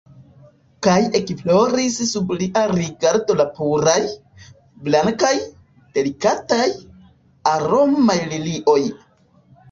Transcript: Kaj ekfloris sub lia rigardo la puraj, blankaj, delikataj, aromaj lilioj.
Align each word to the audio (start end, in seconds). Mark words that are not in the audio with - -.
Kaj 0.85 1.01
ekfloris 1.17 1.97
sub 2.11 2.31
lia 2.37 2.63
rigardo 2.71 3.35
la 3.41 3.45
puraj, 3.57 3.99
blankaj, 4.87 5.33
delikataj, 5.99 6.63
aromaj 7.53 8.17
lilioj. 8.33 8.79